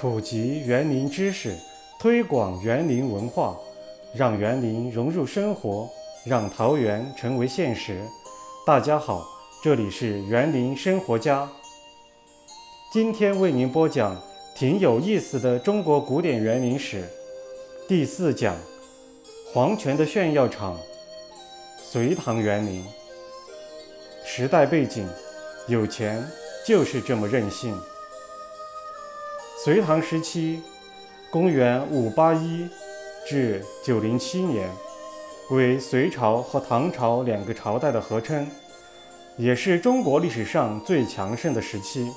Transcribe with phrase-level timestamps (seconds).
[0.00, 1.54] 普及园林知识，
[1.98, 3.54] 推广园林文化，
[4.14, 5.86] 让园林融入生活，
[6.24, 8.00] 让桃园成为现实。
[8.66, 9.28] 大家好，
[9.62, 11.46] 这里是园林生活家。
[12.90, 14.18] 今天为您播讲
[14.56, 17.04] 挺有意思的中国古典园林史
[17.86, 18.56] 第四讲：
[19.52, 20.78] 皇权的炫耀场——
[21.76, 22.82] 隋唐园林。
[24.24, 25.06] 时代背景：
[25.68, 26.26] 有钱
[26.66, 27.78] 就是这么任性。
[29.62, 30.62] 隋唐时期，
[31.30, 32.66] 公元五八一
[33.26, 34.66] 至九零七年，
[35.50, 38.48] 为隋朝和唐朝两个朝代的合称，
[39.36, 42.10] 也是中国历史上最强盛的时期。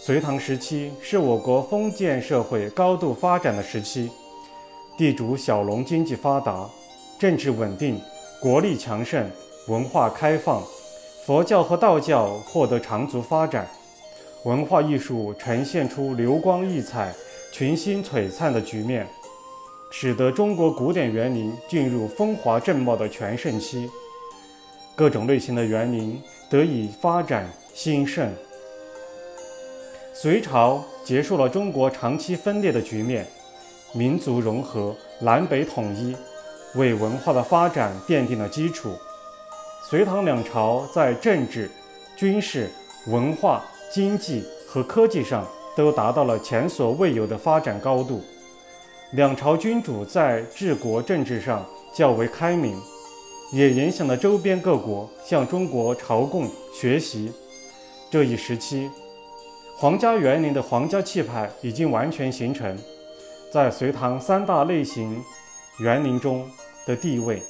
[0.00, 4.10] 隋唐时期是我国封建社会高度发展的时期，
[4.96, 6.66] 地主小农经济发达，
[7.18, 8.00] 政治稳定，
[8.40, 9.30] 国力强盛，
[9.66, 10.62] 文化开放，
[11.26, 13.68] 佛教和道教获得长足发展。
[14.44, 17.12] 文化艺术呈现出流光溢彩、
[17.52, 19.06] 群星璀璨的局面，
[19.90, 23.90] 使得中国古典园林进入风华正茂的全盛期，
[24.94, 28.32] 各种类型的园林得以发展兴盛。
[30.14, 33.26] 隋朝结束了中国长期分裂的局面，
[33.92, 36.16] 民族融合、南北统一，
[36.76, 38.94] 为文化的发展奠定了基础。
[39.82, 41.68] 隋唐两朝在政治、
[42.16, 42.70] 军事、
[43.08, 43.64] 文化。
[43.90, 48.20] 经济和科技上都达到了前所未有的发展高度，
[49.12, 52.78] 两朝君主在治国政治上较为开明，
[53.52, 57.32] 也影响了周边各国向中国朝贡学习。
[58.10, 58.90] 这一时期，
[59.76, 62.76] 皇家园林的皇家气派已经完全形成，
[63.50, 65.22] 在隋唐三大类型
[65.78, 66.46] 园林中
[66.86, 67.42] 的地位，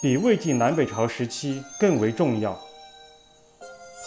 [0.00, 2.58] 比魏晋南北朝时期更为重要。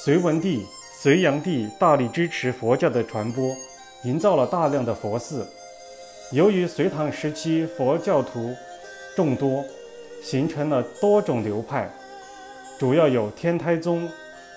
[0.03, 0.65] 隋文帝。
[1.07, 3.56] 隋炀帝大力支持佛教的传播，
[4.03, 5.47] 营造了大量的佛寺。
[6.34, 8.53] 由于隋唐时期佛教徒
[9.16, 9.63] 众多，
[10.22, 11.90] 形成了多种流派，
[12.78, 14.06] 主要有天台宗、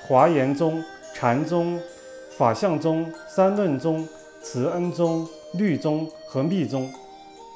[0.03, 0.83] 华严宗、
[1.15, 1.79] 禅宗、
[2.37, 4.05] 法相宗、三论宗、
[4.43, 6.93] 慈恩宗、律宗和密宗。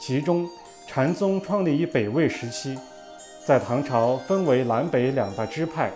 [0.00, 0.48] 其中，
[0.86, 2.78] 禅宗创立于北魏时期，
[3.44, 5.90] 在唐朝分为南北两大支派。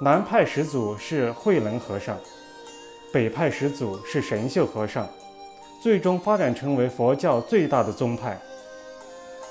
[0.00, 2.16] 南派始祖是慧能和尚，
[3.12, 5.08] 北派始祖是神秀和尚，
[5.82, 8.40] 最终发展成为佛教最大的宗派。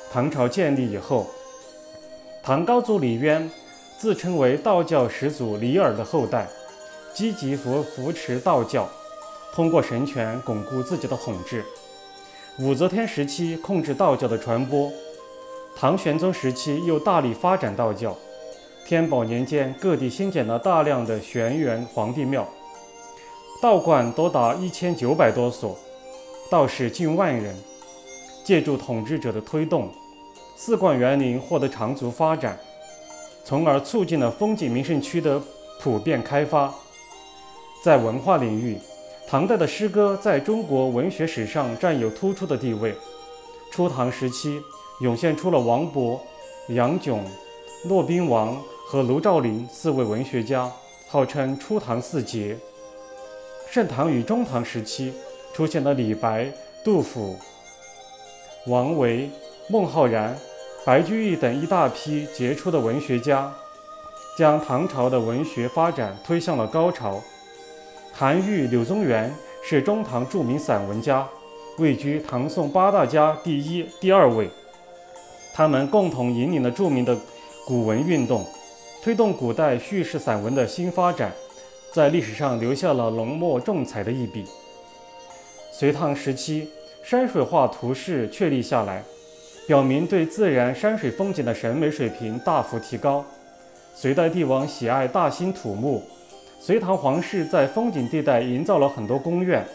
[0.09, 1.27] 唐朝建立以后，
[2.41, 3.51] 唐高祖李渊
[3.97, 6.47] 自称为道教始祖李耳的后代，
[7.13, 8.89] 积极扶扶持道教，
[9.51, 11.61] 通过神权巩固自己的统治。
[12.59, 14.89] 武则天时期控制道教的传播，
[15.75, 18.17] 唐玄宗时期又大力发展道教。
[18.87, 22.47] 天宝年间，各地新建了大量的玄元皇帝庙，
[23.61, 25.77] 道观多达一千九百多所，
[26.49, 27.53] 道士近万人。
[28.45, 29.89] 借助统治者的推动，
[30.55, 32.57] 寺观园林获得长足发展，
[33.43, 35.41] 从而促进了风景名胜区的
[35.81, 36.73] 普遍开发。
[37.83, 38.77] 在文化领域，
[39.27, 42.95] 唐代的诗歌在中国文学史上占有突出的地位。
[43.69, 44.61] 初唐时期，
[45.01, 46.17] 涌现出了王勃、
[46.69, 47.21] 杨炯、
[47.83, 48.57] 骆宾王。
[48.89, 50.71] 和卢照邻四位文学家
[51.09, 52.57] 号称初唐四杰。
[53.69, 55.13] 盛唐与中唐时期
[55.53, 56.49] 出现了李白、
[56.85, 57.35] 杜甫、
[58.67, 59.29] 王维、
[59.67, 60.33] 孟浩然、
[60.85, 63.53] 白居易等一大批杰出的文学家，
[64.37, 67.21] 将唐朝的文学发展推向了高潮。
[68.13, 71.27] 韩愈、柳宗元是中唐著名散文家，
[71.77, 74.49] 位居唐宋八大家第一、第二位。
[75.53, 77.17] 他们共同引领了著名的
[77.65, 78.45] 古文运动。
[79.07, 81.31] 推动古代叙事散文的新发展，
[81.93, 84.43] 在历史上留下了浓墨重彩的一笔。
[85.71, 86.67] 隋唐时期，
[87.05, 89.01] 山水画图式确立下来，
[89.65, 93.23] 表明对自然山水风景的审美水平大幅提高。
[93.95, 96.03] 隋代帝王喜爱大兴土木，
[96.59, 99.65] 隋唐皇室在风景地带营造了很多宫苑，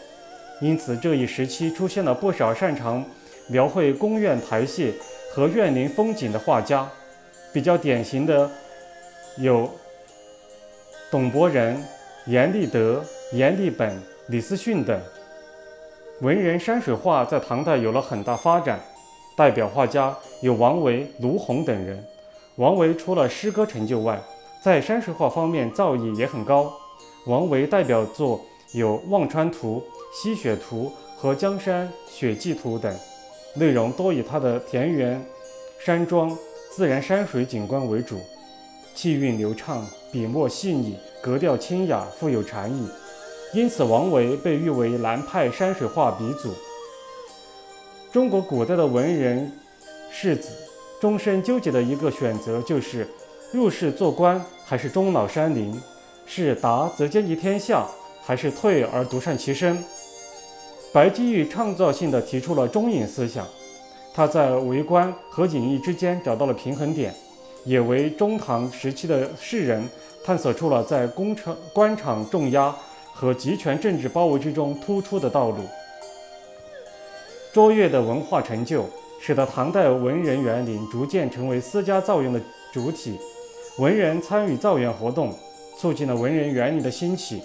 [0.61, 3.03] 因此这一时期出现了不少擅长
[3.47, 4.91] 描绘宫苑台榭
[5.33, 6.87] 和园林风景的画家，
[7.51, 8.47] 比较典型的。
[9.37, 9.69] 有
[11.11, 11.83] 董伯仁、
[12.27, 13.03] 阎立德、
[13.33, 14.99] 阎立本、李思训等
[16.21, 18.79] 文人山水画在唐代有了很大发展。
[19.35, 22.05] 代表画家有王维、卢洪等人。
[22.57, 24.21] 王维除了诗歌成就外，
[24.63, 26.71] 在山水画方面造诣也很高。
[27.25, 28.39] 王维代表作
[28.73, 29.81] 有《望川图》
[30.23, 32.95] 《溪雪图》和《江山雪霁图》等，
[33.55, 35.19] 内容多以他的田园、
[35.83, 36.37] 山庄、
[36.69, 38.19] 自然山水景观为主。
[38.95, 42.87] 气韵流畅，笔墨细腻，格调清雅，富有禅意。
[43.53, 46.53] 因此王维被誉为南派山水画鼻祖。
[48.11, 49.51] 中国古代的文人
[50.11, 50.49] 士子
[51.01, 53.07] 终身纠结的一个选择就是
[53.51, 55.79] 入仕做官还是终老山林，
[56.25, 57.85] 是达则兼济天下，
[58.23, 59.83] 还是退而独善其身。
[60.91, 63.47] 白居易创造性的提出了中隐思想，
[64.13, 67.13] 他在为官和隐逸之间找到了平衡点，
[67.65, 69.87] 也为中唐时期的士人
[70.23, 72.75] 探索出了在工程官场重压
[73.13, 75.57] 和集权政治包围之中突出的道路。
[77.53, 78.85] 卓越的文化成就，
[79.21, 82.41] 使得唐代文人园林逐渐成为私家造园的
[82.73, 83.17] 主体，
[83.77, 85.33] 文人参与造园活动，
[85.77, 87.41] 促进了文人园林的兴起。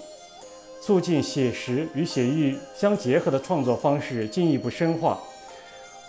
[0.81, 5.19] 促进写实与写意相结合的创作方式进一步深化，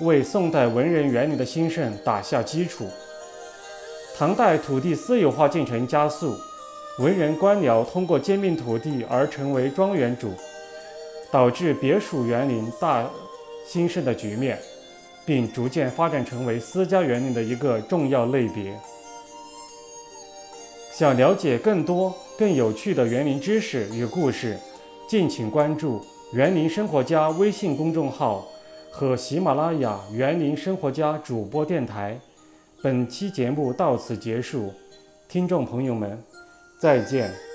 [0.01, 2.87] 为宋代文人园林的兴盛打下基础。
[4.21, 6.37] 唐代土地私有化进程加速，
[6.99, 10.35] 文人官僚通过兼并土地而成为庄园主，
[11.31, 13.09] 导致别墅园林大
[13.67, 14.59] 兴盛的局面，
[15.25, 18.79] 并逐渐发展成为私家园林的一个重要类别。
[20.93, 24.59] 想了解更多更有趣的园林知识与故事，
[25.09, 25.99] 敬请关注
[26.35, 28.47] “园林生活家”微信公众号
[28.91, 32.21] 和喜马拉雅“园林生活家”主播电台。
[32.83, 34.73] 本期节目到此结束，
[35.29, 36.19] 听众朋友们，
[36.79, 37.50] 再见。